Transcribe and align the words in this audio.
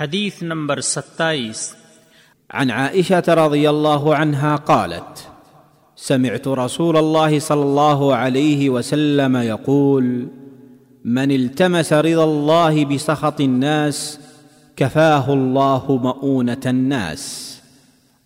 حدیث 0.00 0.42
نمبر 0.42 0.80
ستائیس۔ 0.80 1.74
عن 2.50 2.70
عائشه 2.70 3.34
رضي 3.34 3.68
الله 3.68 4.14
عنها 4.16 4.56
قالت 4.56 5.26
سمعت 5.96 6.48
رسول 6.48 6.96
الله 6.96 7.38
صلى 7.38 7.62
الله 7.62 8.14
عليه 8.14 8.70
وسلم 8.70 9.36
يقول 9.36 10.26
من 11.04 11.30
التمس 11.30 11.92
رضا 11.92 12.24
الله 12.24 12.84
بسخط 12.84 13.40
الناس 13.40 14.18
كفاه 14.76 15.32
الله 15.32 15.98
مؤونه 16.02 16.66
الناس. 16.66 17.56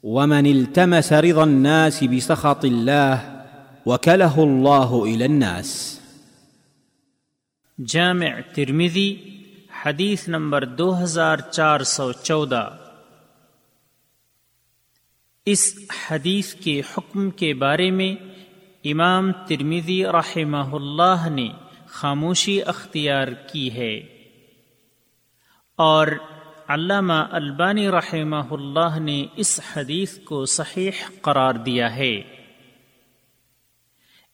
ومن 0.02 0.46
التمس 0.46 1.12
رضا 1.12 1.44
الناس 1.44 2.04
بسخط 2.04 2.64
الله 2.64 3.18
وكله 3.86 4.38
الله 4.38 5.04
الى 5.04 5.24
الناس. 5.24 6.00
جامع 7.78 8.40
ترمیدی 8.54 9.33
حدیث 9.86 10.28
نمبر 10.28 10.64
دو 10.64 11.02
ہزار 11.02 11.38
چار 11.38 11.80
سو 11.80 12.12
چودہ۔ 12.12 12.70
اس 15.46 15.78
حدیث 16.10 16.54
کے 16.54 16.80
حکم 16.80 17.30
کے 17.30 17.54
بارے 17.54 17.90
میں 17.90 18.14
امام 18.84 19.32
ترمیدی 19.32 20.04
رحمہ 20.04 20.74
اللہ 20.74 21.28
نے 21.28 21.48
خاموشی 21.86 22.62
اختیار 22.62 23.28
کی 23.28 23.74
ہے۔ 23.74 23.98
اور 25.76 26.06
علامہ 26.68 27.28
البانی 27.30 27.88
رحمہ 27.88 28.46
اللہ 28.50 28.98
نے 28.98 29.26
اس 29.36 29.60
حدیث 29.76 30.18
کو 30.18 30.46
صحیح 30.46 30.90
قرار 31.20 31.54
دیا 31.54 31.96
ہے۔ 31.96 32.22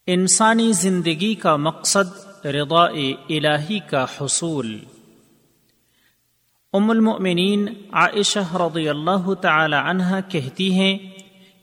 انسانی 0.06 0.72
زندگی 0.72 1.34
کا 1.34 1.56
مقصد 1.56 2.46
رضاء 2.46 3.10
الہی 3.28 3.78
کا 3.78 4.06
حصول۔ 4.20 4.78
ام 6.72 6.90
المؤمنین 6.90 7.68
عائشہ 7.92 8.56
رضی 8.56 8.88
اللہ 8.88 9.34
تعالی 9.34 9.76
عنہ 9.84 10.20
کہتی 10.28 10.72
ہیں 10.72 10.98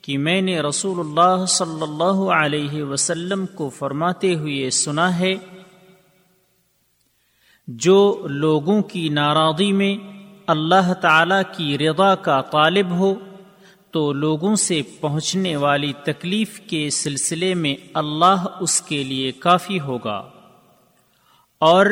کہ 0.01 0.17
میں 0.17 0.41
نے 0.41 0.59
رسول 0.59 0.99
اللہ 0.99 1.45
صلی 1.45 1.81
اللہ 1.81 2.19
علیہ 2.31 2.83
وسلم 2.83 3.45
کو 3.45 3.69
فرماتے 3.69 4.35
ہوئے 4.35 4.69
سنا 4.69 5.19
ہے، 5.19 5.35
جو 7.67 8.27
لوگوں 8.29 8.81
کی 8.81 9.09
ناراضی 9.09 9.71
میں 9.71 9.97
اللہ 10.47 10.93
تعالی 10.93 11.35
کی 11.57 11.77
رضا 11.77 12.15
کا 12.15 12.41
طالب 12.41 12.89
ہو، 12.89 13.13
تو 13.91 14.13
لوگوں 14.13 14.55
سے 14.55 14.81
پہنچنے 14.99 15.55
والی 15.55 15.93
تکلیف 16.03 16.59
کے 16.59 16.89
سلسلے 16.89 17.53
میں 17.53 17.75
اللہ 17.93 18.45
اس 18.59 18.81
کے 18.81 19.03
لیے 19.03 19.31
کافی 19.31 19.79
ہوگا۔ 19.79 20.29
اور 21.59 21.85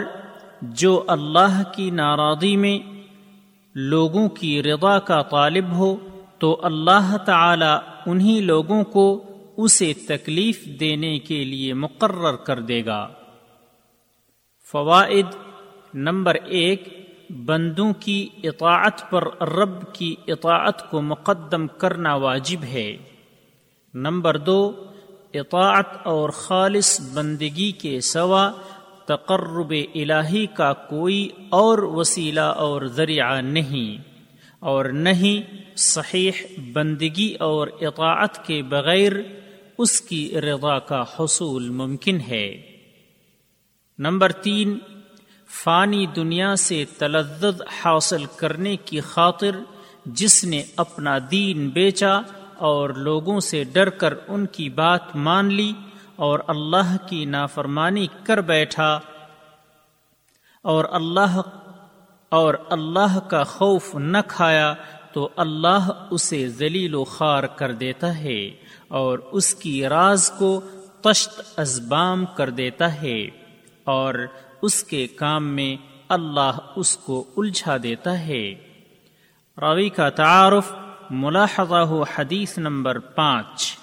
جو 0.62 1.04
اللہ 1.08 1.64
کی 1.76 1.90
ناراضی 1.90 2.56
میں 2.56 2.95
لوگوں 3.76 4.30
کی 4.30 4.64
رضا 4.64 5.00
کا 5.00 5.22
طالب 5.22 5.72
ہو 5.72 5.96
تو 6.40 6.60
اللہ 6.64 7.18
تعالی 7.26 7.76
انہی 8.06 8.40
لوگوں 8.40 8.84
کو 8.84 9.24
اسے 9.58 9.94
تکلیف 10.08 10.66
دینے 10.80 11.20
کے 11.20 11.44
لیے 11.44 11.74
مقرر 11.74 12.36
کر 12.36 12.60
دے 12.60 12.86
گا۔ 12.86 13.08
فوائد 14.72 15.26
نمبر 15.94 16.34
ایک، 16.34 17.10
بندوں 17.30 17.94
کی 17.94 18.30
اطاعت 18.44 19.10
پر 19.10 19.44
رب 19.44 19.94
کی 19.94 20.16
اطاعت 20.28 20.92
کو 20.92 21.02
مقدم 21.02 21.68
کرنا 21.68 22.16
واجب 22.16 22.64
ہے۔ 22.64 22.98
نمبر 23.94 24.38
دو، 24.38 24.86
اطاعت 25.34 25.98
اور 26.04 26.30
خالص 26.30 27.02
بندگی 27.14 27.72
کے 27.72 28.02
سوا 28.02 28.52
تقرب 29.06 29.74
الہی 29.96 30.46
کا 30.46 30.74
کوئی 30.74 31.30
اور 31.50 31.78
وسیلہ 31.78 32.40
اور 32.40 32.82
ذریعہ 32.82 33.42
نہیں 33.42 34.02
اور 34.60 34.86
نہیں 34.86 35.64
صحیح 35.76 36.32
بندگی 36.74 37.34
اور 37.40 37.68
اطاعت 37.82 38.46
کے 38.46 38.62
بغیر 38.62 39.12
اس 39.78 40.02
کی 40.02 40.42
رضا 40.42 40.80
کا 40.80 41.02
حصول 41.02 41.70
ممکن 41.70 42.20
ہے۔ 42.22 42.62
نمبر 44.00 44.32
تین، 44.32 44.78
فانی 45.50 46.06
دنیا 46.06 46.56
سے 46.56 46.86
تلدد 46.98 47.62
حاصل 47.86 48.26
کرنے 48.36 48.76
کی 48.78 49.00
خاطر 49.00 49.52
جس 50.06 50.44
نے 50.44 50.64
اپنا 50.76 51.18
دین 51.32 51.70
بیچا 51.70 52.20
اور 52.58 52.90
لوگوں 52.90 53.40
سے 53.40 53.64
ڈر 53.64 53.90
کر 53.90 54.14
ان 54.28 54.46
کی 54.46 54.70
بات 54.70 55.16
مان 55.16 55.54
لی 55.54 55.74
اور 56.16 56.40
اللہ 56.48 56.96
کی 57.10 57.26
نافرمانی 57.26 58.08
کر 58.24 58.42
بیٹھا 58.42 59.00
اور 60.62 60.86
اللہ 60.92 61.42
اور 62.30 62.54
اللہ 62.70 63.20
کا 63.20 63.44
خوف 63.44 63.96
نہ 63.96 64.18
کھایا 64.28 64.74
تو 65.14 65.30
اللہ 65.36 66.08
اسے 66.12 66.50
ذلیل 66.50 66.96
و 66.96 67.04
خوار 67.04 67.44
کر 67.44 67.72
دیتا 67.72 68.18
ہے 68.18 68.50
اور 68.88 69.20
اس 69.32 69.56
کی 69.56 69.88
راز 69.88 70.30
کو 70.30 70.62
تشت 71.02 71.42
ازبام 71.58 72.26
کر 72.26 72.50
دیتا 72.50 73.02
ہے 73.02 73.24
اور 73.84 74.14
اس 74.62 74.84
کے 74.84 75.08
کام 75.08 75.48
میں 75.48 75.76
اللہ 76.10 76.58
اس 76.76 76.98
کو 76.98 77.24
الجھا 77.38 77.78
دیتا 77.84 78.20
ہے۔ 78.20 78.56
راوی 79.62 79.90
کا 79.90 80.10
تعارف 80.10 80.72
ملاحظہ 81.10 82.04
حدیث 82.18 82.58
نمبر 82.58 83.00
پانچ۔ 83.00 83.78